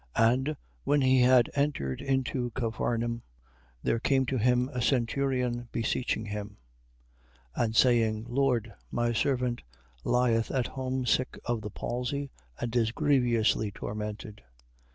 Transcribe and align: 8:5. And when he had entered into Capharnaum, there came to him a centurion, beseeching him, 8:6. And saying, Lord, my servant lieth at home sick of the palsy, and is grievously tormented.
8:5. 0.15 0.33
And 0.33 0.57
when 0.83 1.01
he 1.01 1.21
had 1.21 1.51
entered 1.55 2.01
into 2.01 2.49
Capharnaum, 2.55 3.21
there 3.83 3.99
came 3.99 4.25
to 4.25 4.37
him 4.39 4.67
a 4.69 4.81
centurion, 4.81 5.67
beseeching 5.71 6.25
him, 6.25 6.57
8:6. 7.55 7.63
And 7.63 7.75
saying, 7.75 8.25
Lord, 8.27 8.73
my 8.89 9.13
servant 9.13 9.61
lieth 10.03 10.49
at 10.49 10.65
home 10.65 11.05
sick 11.05 11.37
of 11.45 11.61
the 11.61 11.69
palsy, 11.69 12.31
and 12.59 12.75
is 12.75 12.91
grievously 12.91 13.69
tormented. 13.69 14.41